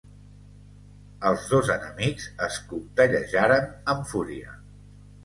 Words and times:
Els 1.31 1.43
dos 1.51 1.69
enemics 1.73 2.25
es 2.45 2.57
coltellejaren 2.71 3.69
amb 3.95 4.09
fúria. 4.15 4.57